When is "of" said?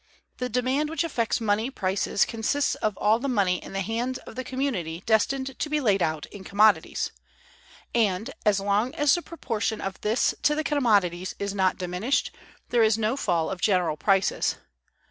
2.73-2.97, 4.25-4.33, 9.79-10.01, 13.51-13.61